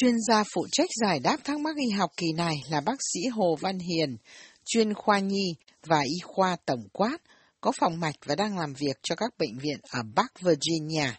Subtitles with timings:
[0.00, 3.20] Chuyên gia phụ trách giải đáp thắc mắc y học kỳ này là bác sĩ
[3.32, 4.16] Hồ Văn Hiền,
[4.64, 5.54] chuyên khoa nhi
[5.86, 7.18] và y khoa tổng quát,
[7.60, 11.10] có phòng mạch và đang làm việc cho các bệnh viện ở Bắc Virginia.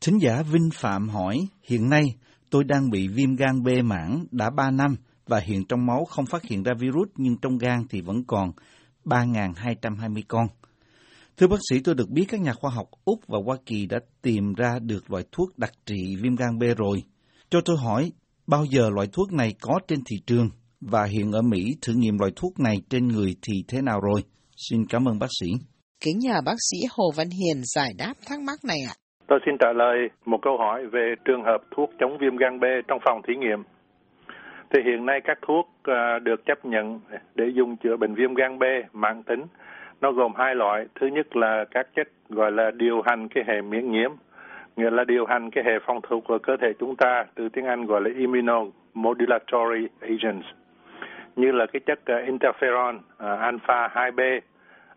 [0.00, 2.02] Thính giả Vinh Phạm hỏi, hiện nay
[2.50, 4.96] tôi đang bị viêm gan B mãn đã 3 năm
[5.26, 8.52] và hiện trong máu không phát hiện ra virus nhưng trong gan thì vẫn còn
[9.04, 10.46] 3.220 con.
[11.36, 13.98] Thưa bác sĩ, tôi được biết các nhà khoa học Úc và Hoa Kỳ đã
[14.22, 17.02] tìm ra được loại thuốc đặc trị viêm gan B rồi.
[17.50, 18.10] Cho tôi hỏi,
[18.46, 20.48] bao giờ loại thuốc này có trên thị trường
[20.80, 24.20] và hiện ở Mỹ thử nghiệm loại thuốc này trên người thì thế nào rồi?
[24.56, 25.46] Xin cảm ơn bác sĩ.
[26.04, 28.94] Kính nhờ bác sĩ Hồ Văn Hiền giải đáp thắc mắc này ạ.
[29.28, 32.64] Tôi xin trả lời một câu hỏi về trường hợp thuốc chống viêm gan B
[32.88, 33.62] trong phòng thí nghiệm.
[34.70, 37.00] Thì hiện nay các thuốc à, được chấp nhận
[37.34, 39.42] để dùng chữa bệnh viêm gan B mãn tính.
[40.00, 40.86] Nó gồm hai loại.
[41.00, 44.10] Thứ nhất là các chất gọi là điều hành cái hệ miễn nhiễm,
[44.76, 47.64] nghĩa là điều hành cái hệ phòng thủ của cơ thể chúng ta, từ tiếng
[47.64, 50.46] Anh gọi là immunomodulatory agents,
[51.36, 54.42] như là cái chất uh, interferon, uh, alpha 2B, uh,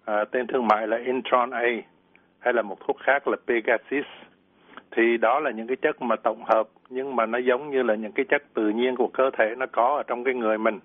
[0.06, 1.62] à, tên thương mại là Intron A,
[2.40, 4.06] hay là một thuốc khác là Pegasus.
[4.92, 7.96] Thì đó là những cái chất mà tổng hợp nhưng mà nó giống như là
[7.96, 10.80] những cái chất tự nhiên của cơ thể nó có ở trong cái người mình.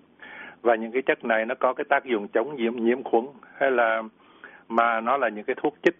[0.61, 3.25] Và những cái chất này nó có cái tác dụng chống nhiễm nhiễm khuẩn
[3.57, 4.03] hay là
[4.69, 5.95] mà nó là những cái thuốc chích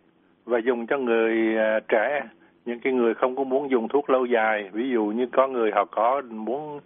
[0.45, 2.21] và dùng cho người uh, trẻ
[2.65, 5.71] những cái người không có muốn dùng thuốc lâu dài ví dụ như có người
[5.71, 6.79] họ có muốn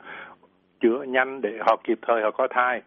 [0.82, 2.82] chữa nhanh để họ kịp thời họ có thai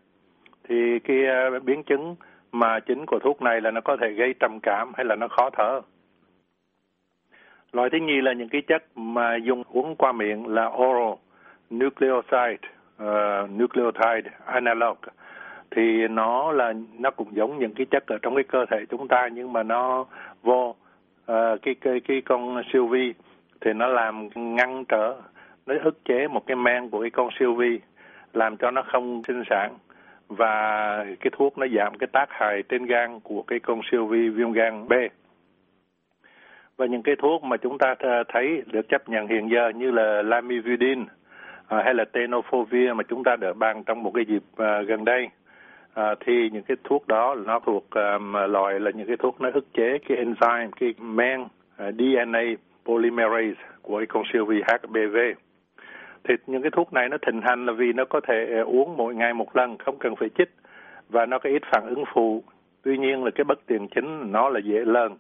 [0.69, 2.17] thì cái ờ, biến chứng
[2.53, 5.29] mà chính của thuốc này là nó có thể gây trầm cảm hay là nó
[5.29, 5.81] khó thở.
[7.73, 11.15] Loại thứ nhì là những cái chất mà dùng uống qua miệng là oral
[11.71, 12.69] nucleoside,
[13.03, 14.97] uh, nucleotide analog.
[15.71, 19.09] Thì nó là nó cũng giống những cái chất ở trong cái cơ thể chúng
[19.09, 20.05] ta nhưng mà nó
[20.43, 20.72] vô
[21.33, 23.15] uh, cái cái cái con siêu vi
[23.61, 25.21] thì nó làm ngăn trở
[25.67, 27.81] nó ức chế một cái men của cái con siêu vi
[28.33, 29.75] làm cho nó không sinh sản.
[30.29, 34.29] Và cái thuốc nó giảm cái tác hại trên gan của cái con siêu vi
[34.29, 34.93] viêm gan B.
[36.77, 37.95] Và những cái thuốc mà chúng ta
[38.29, 41.05] thấy được chấp nhận hiện giờ như là lamivudine
[41.69, 45.05] ờ, hay là tenofovir mà chúng ta đã bàn trong một cái dịp ờ, gần
[45.05, 45.29] đây
[45.95, 49.51] à, thì những cái thuốc đó nó thuộc um, loại là những cái thuốc nó
[49.55, 51.45] ức chế cái enzyme cái men
[51.77, 52.43] à, uh, DNA
[52.85, 55.17] polymerase của cái con siêu vi HBV
[56.25, 58.97] thì những cái thuốc này nó thịnh hành là vì nó có thể à, uống
[58.97, 60.51] mỗi ngày một lần không cần phải chích
[61.09, 62.43] và nó có ít phản ứng phụ.
[62.83, 65.17] Tuy nhiên là cái bất tiện chính nó là dễ lần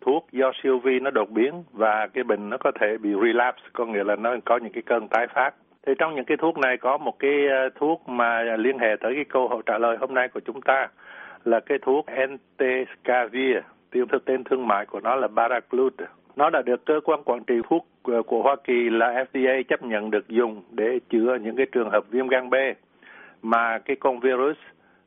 [0.00, 3.62] thuốc do siêu vi nó đột biến và cái bệnh nó có thể bị relapse
[3.72, 5.54] có nghĩa là nó có những cái cơn tái phát
[5.86, 9.14] thì trong những cái thuốc này có một cái ờ, thuốc mà liên hệ tới
[9.14, 10.88] cái câu hỏi trả lời hôm nay của chúng ta
[11.44, 13.56] là cái thuốc entecavir
[13.90, 15.94] tiêu thực tên thương mại của nó là Baraclut.
[16.36, 19.82] Nó đã được cơ quan quản trị thuốc ờ, của Hoa Kỳ là FDA chấp
[19.82, 22.54] nhận được dùng để chữa những cái trường hợp viêm gan B
[23.42, 24.56] mà cái con virus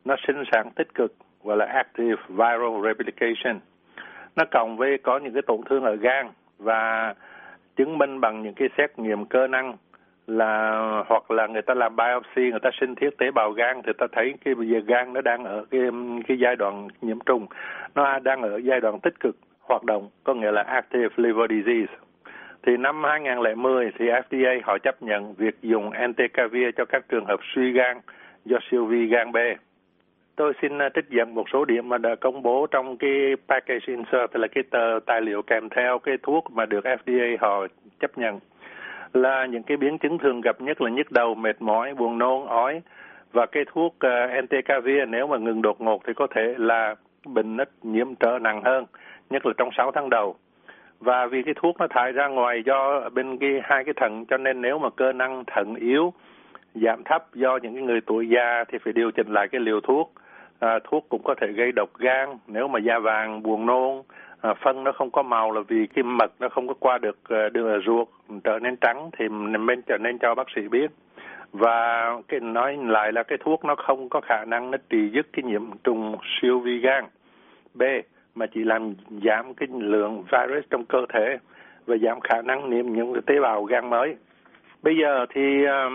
[0.05, 1.13] nó sinh sản tích cực,
[1.43, 3.59] gọi là active viral replication.
[4.35, 7.13] Nó cộng với có những cái tổn thương ở gan và
[7.75, 9.77] chứng minh bằng những cái xét nghiệm cơ năng
[10.27, 13.91] là, hoặc là người ta làm biopsy, người ta sinh thiết tế bào gan, thì
[13.97, 15.81] ta thấy cái bây giờ gan nó đang ở cái
[16.27, 17.47] cái giai đoạn nhiễm trùng.
[17.95, 21.93] Nó đang ở giai đoạn tích cực hoạt động, có nghĩa là active liver disease.
[22.65, 27.39] Thì năm 2010 thì FDA họ chấp nhận việc dùng entecavir cho các trường hợp
[27.55, 27.97] suy gan
[28.45, 29.37] do siêu vi gan B.
[30.35, 33.85] Tôi xin à, trích dẫn một số điểm mà đã công bố trong cái package
[33.87, 37.67] insert, là cái tờ tài liệu kèm theo cái thuốc mà được FDA họ
[37.99, 38.39] chấp nhận
[39.13, 42.47] là những cái biến chứng thường gặp nhất là nhức đầu, mệt mỏi, buồn nôn,
[42.47, 42.81] ói
[43.33, 46.95] và cái thuốc ờ, uh, entecavir nếu mà ngừng đột ngột thì có thể là
[47.25, 48.85] bệnh nó nhiễm trở nặng hơn,
[49.29, 50.35] nhất là trong 6 tháng đầu.
[50.99, 54.37] Và vì cái thuốc nó thải ra ngoài do bên cái hai cái thận cho
[54.37, 56.13] nên nếu mà cơ năng thận yếu
[56.75, 59.81] giảm thấp do những cái người tuổi già thì phải điều chỉnh lại cái liều
[59.81, 60.13] thuốc
[60.59, 64.01] à, thuốc cũng có thể gây độc gan nếu mà da vàng buồn nôn
[64.43, 67.17] à, phân nó không có màu là vì cái mật nó không có qua được
[67.23, 68.07] ờ, đường ruột
[68.43, 70.91] trở nên trắng thì mình trở nên cho bác sĩ biết
[71.53, 75.27] và cái nói lại là cái thuốc nó không có khả năng nó trị dứt
[75.33, 77.05] cái nhiễm trùng siêu vi gan
[77.73, 77.83] B
[78.35, 78.93] mà chỉ làm
[79.25, 81.37] giảm cái lượng virus trong cơ thể
[81.85, 84.15] và giảm khả năng nhiễm những cái tế bào gan mới.
[84.81, 85.89] Bây giờ thì ờ,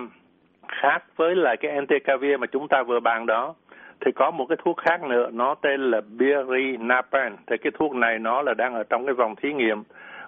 [0.69, 3.55] khác với lại cái entecavir mà chúng ta vừa bàn đó
[4.01, 7.37] thì có một cái thuốc khác nữa nó tên là birinapan.
[7.47, 9.83] Thì cái thuốc này nó là đang ở trong cái vòng thí nghiệm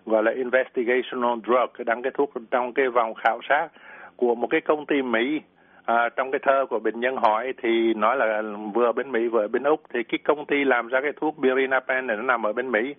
[0.07, 3.69] gọi là investigational drug đang cái thuốc trong cái vòng khảo sát
[4.17, 5.41] của một cái công ty Mỹ.
[5.85, 8.43] À, trong cái thơ của bệnh nhân hỏi thì nói là
[8.75, 9.81] vừa bên Mỹ vừa bên Úc.
[9.95, 12.95] Thì cái công ty làm ra cái thuốc birinapan này nó nằm ở bên Mỹ.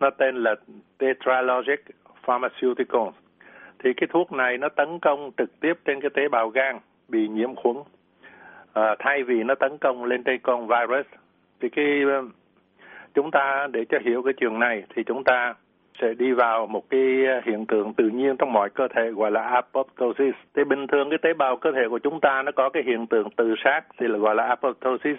[0.00, 0.54] Nó tên là
[0.98, 1.80] Tetralogic
[2.24, 3.14] Pharmaceuticals.
[3.84, 6.78] Thì cái thuốc này nó tấn công trực tiếp trên cái tế bào gan
[7.08, 7.76] bị nhiễm khuẩn
[8.72, 11.06] à, thay vì nó tấn công lên trên con virus
[11.60, 12.22] thì cái ờ,
[13.14, 15.54] chúng ta để cho hiểu cái trường này thì chúng ta
[16.00, 19.30] sẽ đi vào một cái ờ, hiện tượng tự nhiên trong mọi cơ thể gọi
[19.30, 20.34] là apoptosis.
[20.56, 23.06] Thì bình thường cái tế bào cơ thể của chúng ta nó có cái hiện
[23.06, 25.16] tượng tự sát thì là gọi là apoptosis.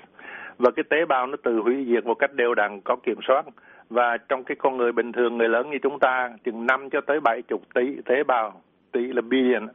[0.57, 3.45] Và cái tế bào nó tự hủy diệt một cách đều đặn có kiểm soát.
[3.89, 7.01] Và trong cái con người bình thường người lớn như chúng ta chừng 5 cho
[7.01, 8.61] tới 70 tỷ tế bào,
[8.91, 9.67] tỷ là billion.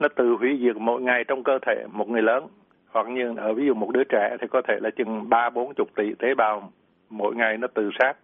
[0.00, 2.46] Nó tự hủy diệt mỗi ngày trong cơ thể một người lớn.
[2.94, 5.86] Hoặc như ở ví dụ một đứa trẻ thì có thể là chừng 3 40
[5.96, 6.72] tỷ tế bào
[7.10, 8.14] mỗi ngày nó tự sát.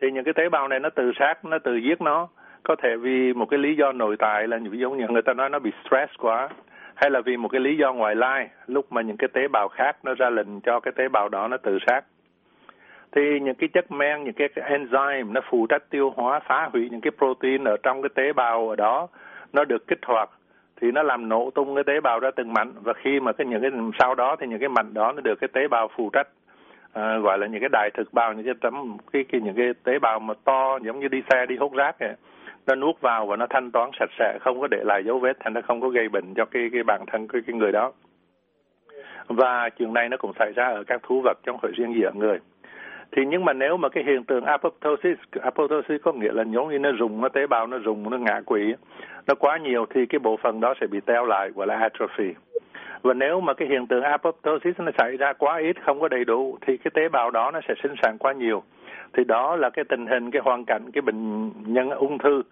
[0.00, 2.28] Thì những cái tế bào này nó tự sát, nó tự giết nó,
[2.62, 5.34] có thể vì một cái lý do nội tại là ví dụ như người ta
[5.34, 6.48] nói nó bị stress quá,
[6.94, 9.68] hay là vì một cái lý do ngoại lai, lúc mà những cái tế bào
[9.68, 12.00] khác nó ra lệnh cho cái tế bào đó nó tự sát.
[13.12, 16.88] Thì những cái chất men, những cái enzyme nó phụ trách tiêu hóa, phá hủy
[16.90, 19.08] những cái protein ở trong cái tế bào ở đó,
[19.52, 20.30] nó được kích hoạt
[20.80, 22.72] thì nó làm nổ tung cái tế bào ra từng mảnh.
[22.82, 25.40] Và khi mà cái những cái sau đó thì những cái mảnh đó nó được
[25.40, 26.28] cái tế bào phụ trách
[26.92, 29.66] à, gọi là những cái đài thực bào những cái tấm cái, cái những cái
[29.84, 32.14] tế bào mà to giống như đi xe đi hút rác vậy
[32.66, 35.36] nó nuốt vào và nó thanh toán sạch sẽ không có để lại dấu vết
[35.40, 37.92] thành nó không có gây bệnh cho cái cái bản thân cái, cái người đó.
[39.26, 42.02] Và chuyện này nó cũng xảy ra ở các thú vật trong hội riêng gì
[42.02, 42.38] ở người
[43.16, 46.78] thì nhưng mà nếu mà cái hiện tượng apoptosis apoptosis có nghĩa là giống như
[46.78, 48.74] nó dùng nó tế bào nó dùng nó ngã quỵ,
[49.26, 52.34] nó quá nhiều thì cái bộ phận đó sẽ bị teo lại, gọi là atrophy.
[53.02, 56.24] Và nếu mà cái hiện tượng apoptosis nó xảy ra quá ít, không có đầy
[56.24, 58.62] đủ, thì cái tế bào đó nó sẽ sinh sản quá nhiều.
[59.12, 62.42] Thì đó là cái tình hình, cái hoàn cảnh, cái bệnh nhân ung thư.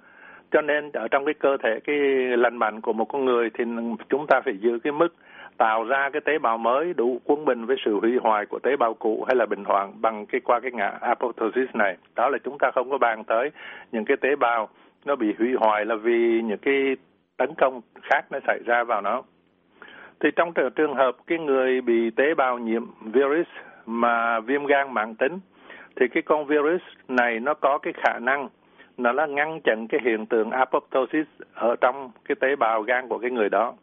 [0.50, 1.97] Cho nên ở trong cái cơ thể, cái
[2.37, 3.64] lành mạnh của một con người thì
[4.09, 5.14] chúng ta phải giữ cái mức
[5.58, 8.76] tạo ra cái tế bào mới đủ quân bình với sự hủy hoại của tế
[8.76, 12.38] bào cũ hay là bình hoạn bằng cái, qua cái ngã apoptosis này đó là
[12.44, 13.50] chúng ta không có bàn tới
[13.93, 14.69] những cái tế bào
[15.04, 16.96] nó bị hủy hoại là vì những cái
[17.37, 19.22] tấn công khác nó xảy ra vào nó
[20.22, 23.46] thì trong trường hợp cái người bị tế bào nhiễm virus
[23.87, 25.38] mà viêm gan mãn tính,
[25.96, 28.49] thì cái con virus này nó có cái khả năng
[28.96, 33.19] nó là ngăn chặn cái hiện tượng apoptosis ở trong cái tế bào gan của
[33.19, 33.75] cái người đó.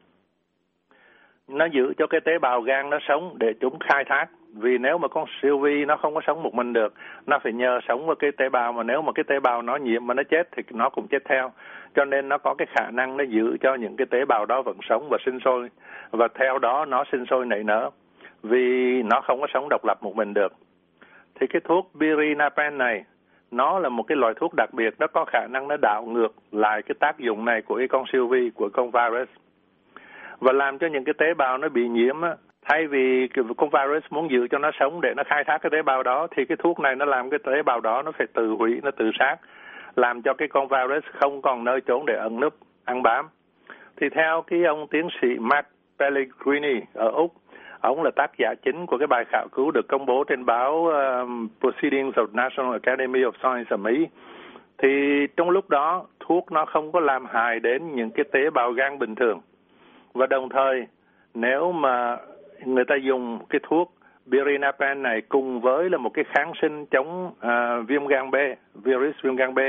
[1.50, 4.26] Nó giữ cho cái tế bào gan nó sống để chúng khai thác.
[4.54, 6.94] Vì nếu mà con siêu vi nó không có sống một mình được,
[7.28, 8.74] nó phải nhờ sống với cái tế bào.
[8.74, 11.26] Mà nếu mà cái tế bào nó nhiễm mà nó chết thì nó cũng chết
[11.26, 11.52] theo.
[11.96, 14.62] Cho nên nó có cái khả năng nó giữ cho những cái tế bào đó
[14.62, 15.70] vẫn sống và sinh sôi.
[16.12, 17.90] Và theo đó nó sinh sôi nảy nở
[18.44, 20.54] vì nó không có sống độc lập một mình được.
[21.40, 23.04] Thì cái thuốc birinapen này
[23.52, 24.94] nó là một cái loại thuốc đặc biệt.
[25.00, 28.06] Nó có khả năng nó đảo ngược lại cái tác dụng này của cái con
[28.12, 29.30] siêu vi của con virus
[30.40, 33.28] và làm cho những cái tế bào nó bị nhiễm á, thay vì
[33.58, 36.28] con virus muốn giữ cho nó sống để nó khai thác cái tế bào đó
[36.36, 38.92] thì cái thuốc này nó làm cái tế bào đó nó phải tự hủy nó
[38.92, 39.38] tự sát
[39.96, 42.54] làm cho cái con virus không còn nơi trốn để ẩn núp,
[42.86, 43.30] ăn bám.
[44.02, 45.68] Thì theo cái ông tiến sĩ Mark
[46.00, 47.34] Pellegrini ở Úc,
[47.82, 50.88] ông là tác giả chính của cái bài khảo cứu được công bố trên báo
[50.88, 54.08] um, Proceedings of National Academy of Science ở Mỹ.
[54.78, 54.90] Thì
[55.38, 59.00] trong lúc đó, thuốc nó không có làm hại đến những cái tế bào gan
[59.00, 59.42] bình thường.
[60.14, 60.88] Và đồng thời,
[61.34, 62.18] nếu mà
[62.66, 63.94] người ta dùng cái thuốc
[64.26, 68.36] Birinapan này cùng với là một cái kháng sinh chống uh, viêm gan B,
[68.74, 69.60] virus viêm gan B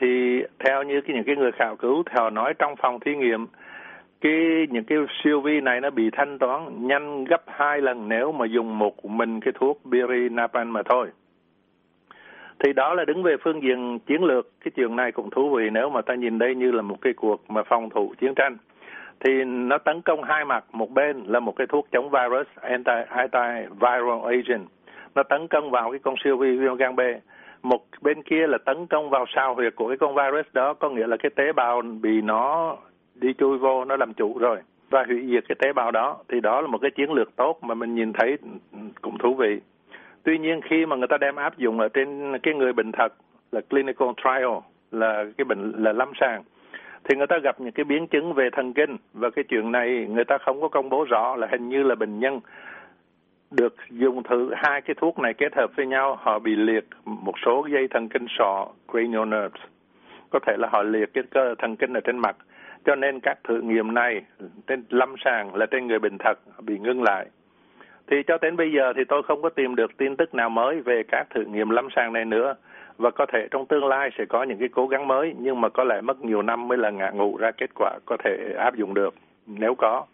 [0.00, 3.16] thì theo như cái những cái người khảo cứu thì họ nói trong phòng thí
[3.16, 3.46] nghiệm
[4.20, 8.32] cái những cái siêu vi này nó bị thanh toán nhanh gấp hai lần nếu
[8.32, 11.08] mà dùng một mình cái thuốc Birinapan mà thôi.
[12.58, 15.70] Thì đó là đứng về phương diện chiến lược, cái chuyện này cũng thú vị
[15.72, 18.56] nếu mà ta nhìn đây như là một cái cuộc mà phòng thủ chiến tranh
[19.20, 20.64] thì nó tấn công hai mặt.
[20.72, 24.68] Một bên là một cái thuốc chống virus, anti, antiviral agent.
[25.14, 27.00] Nó tấn công vào cái con siêu vi viêm gan B.
[27.62, 30.90] Một bên kia là tấn công vào sao huyệt của cái con virus đó, có
[30.90, 32.76] nghĩa là cái tế bào bị nó
[33.14, 34.58] đi chui vô, nó làm chủ rồi,
[34.90, 36.16] và hủy diệt cái tế bào đó.
[36.28, 38.38] Thì đó là một cái chiến lược tốt mà mình nhìn thấy
[39.02, 39.60] cũng thú vị.
[40.22, 43.12] Tuy nhiên, khi mà người ta đem áp dụng ở trên cái người bệnh thật
[43.52, 44.56] là clinical trial,
[44.90, 46.42] là cái bệnh, là lâm sàng
[47.08, 48.96] thì người ta gặp những cái biến chứng về thần kinh.
[49.12, 51.94] Và cái chuyện này người ta không có công bố rõ là hình như là
[51.94, 52.40] bệnh nhân
[53.50, 56.18] được dùng thử hai cái thuốc này kết hợp với nhau.
[56.20, 59.62] Họ bị liệt một số dây thần kinh sọ, cranial nerves.
[60.30, 62.36] Có thể là họ liệt cái cơ thần kinh ở trên mặt.
[62.84, 64.22] Cho nên các thử nghiệm này
[64.66, 67.26] trên lâm sàng là trên người bình thật, bị ngưng lại.
[68.10, 70.80] Thì cho đến bây giờ thì tôi không có tìm được tin tức nào mới
[70.80, 72.54] về các thử nghiệm lâm sàng này nữa
[72.98, 75.68] và có thể trong tương lai sẽ có những cái cố gắng mới, nhưng mà
[75.68, 78.76] có lẽ mất nhiều năm mới là ngã ngụ ra kết quả có thể áp
[78.76, 79.14] dụng được,
[79.46, 80.04] nếu có.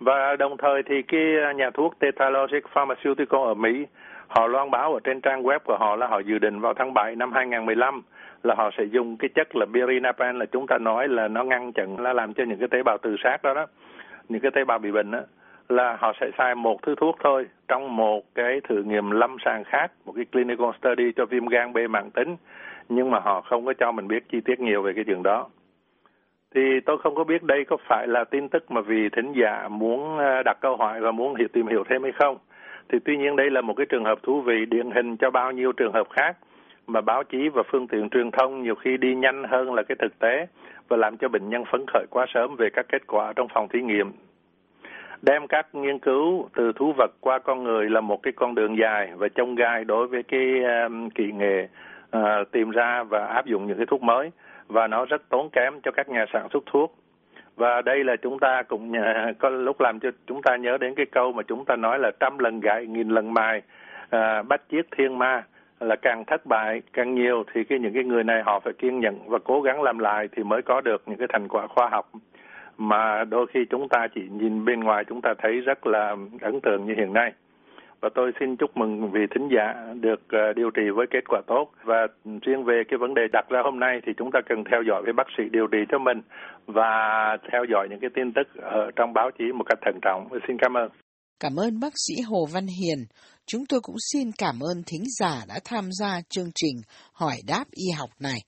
[0.00, 3.86] Và đồng thời thì cái nhà thuốc Tetalogic Pharmaceutical ở Mỹ,
[4.30, 6.94] Họ loan báo ở trên trang web của họ là họ dự định vào tháng
[6.94, 8.02] 7 năm 2015
[8.42, 11.72] là họ sẽ dùng cái chất là birinapan là chúng ta nói là nó ngăn
[11.72, 13.66] chặn là làm cho những cái tế bào tự sát đó đó,
[14.28, 15.20] những cái tế bào bị bệnh đó
[15.70, 19.64] là họ sẽ xài một thứ thuốc thôi, trong một cái thử nghiệm lâm sàng
[19.64, 22.36] khác, một cái clinical study cho viêm gan B mãn tính,
[22.88, 25.48] nhưng mà họ không có cho mình biết chi tiết nhiều về cái chuyện đó
[26.54, 29.68] thì tôi không có biết đây có phải là tin tức mà vì thính giả
[29.68, 32.38] muốn ờ, đặt câu hỏi và muốn hiểu tìm hiểu thêm hay không
[32.92, 35.52] thì tuy nhiên đây là một cái trường hợp thú vị, điển hình cho bao
[35.52, 36.36] nhiêu trường hợp khác,
[36.86, 39.96] mà báo chí và phương tiện truyền thông nhiều khi đi nhanh hơn là cái
[40.00, 40.46] thực tế
[40.88, 43.68] và làm cho bệnh nhân phấn khởi quá sớm về các kết quả trong phòng
[43.68, 44.12] thí nghiệm.
[45.22, 48.78] Đem các nghiên cứu từ thú vật qua con người là một cái con đường
[48.78, 51.68] dài và trông gai đối với cái um, kỹ nghệ
[52.16, 54.30] uh, tìm ra và áp dụng những cái thuốc mới.
[54.68, 56.94] Và nó rất tốn kém cho các nhà sản xuất thuốc.
[57.56, 60.94] Và đây là chúng ta cũng uh, có lúc làm cho chúng ta nhớ đến
[60.94, 63.62] cái câu mà chúng ta nói là trăm lần gãi nghìn lần mài,
[64.04, 65.44] uh, bắt chiếc thiên ma
[65.80, 69.00] là càng thất bại càng nhiều thì cái những cái người này họ phải kiên
[69.00, 71.88] nhẫn và cố gắng làm lại thì mới có được những cái thành quả khoa
[71.88, 72.10] học
[72.80, 76.60] mà đôi khi chúng ta chỉ nhìn bên ngoài, chúng ta thấy rất là ấn
[76.60, 77.32] tượng như hiện nay
[78.00, 81.40] và tôi xin chúc mừng vị thính giả được ờ, điều trị với kết quả
[81.46, 82.06] tốt và
[82.46, 85.02] riêng về cái vấn đề đặt ra hôm nay thì chúng ta cần theo dõi
[85.04, 86.20] với bác sĩ điều trị cho mình
[86.66, 86.92] và
[87.52, 90.28] theo dõi những cái tin tức ở trong báo chí một cách thận trọng.
[90.48, 90.90] Xin cảm ơn.
[91.40, 92.98] Cảm ơn bác sĩ Hồ Văn Hiền.
[93.46, 96.76] Chúng tôi cũng xin cảm ơn thính giả đã tham gia chương trình
[97.12, 98.38] hỏi đáp y học này.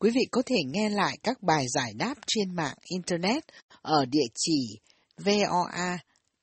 [0.00, 3.44] Quý vị có thể nghe lại các bài giải đáp trên mạng Internet
[3.82, 4.78] ở địa chỉ
[5.16, 5.98] voa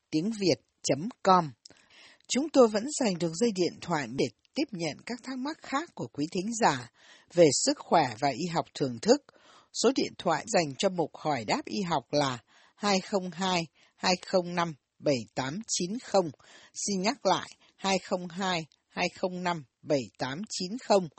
[0.09, 1.51] tiếng Việt.com.
[2.27, 5.89] Chúng tôi vẫn dành được dây điện thoại để tiếp nhận các thắc mắc khác
[5.95, 6.91] của quý thính giả
[7.33, 9.23] về sức khỏe và y học thường thức.
[9.73, 12.37] Số điện thoại dành cho mục hỏi đáp y học là
[12.75, 16.31] 202 205 7890.
[16.73, 21.09] Xin nhắc lại 202 205 7890.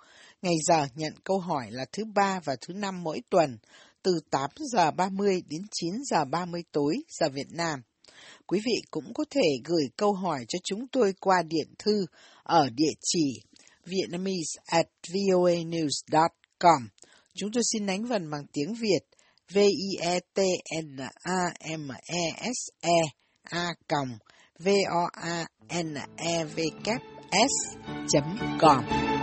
[0.47, 3.59] Ngày giờ nhận câu hỏi là thứ ba và thứ năm mỗi tuần,
[4.03, 7.83] từ 8 giờ 30 đến 9 giờ 30 tối giờ Việt Nam.
[8.47, 12.07] Quý vị cũng có thể gửi câu hỏi cho chúng tôi qua điện thư
[12.43, 13.43] ở địa chỉ
[13.85, 16.89] vietnamese at voanews.com.
[17.35, 19.01] Chúng tôi xin đánh vần bằng tiếng Việt
[19.53, 20.41] v i e t
[20.83, 21.41] n a
[21.77, 23.01] m e s e
[23.51, 23.75] a
[24.59, 25.47] v o a
[25.83, 26.59] n e v
[27.31, 27.77] s
[28.61, 29.16] com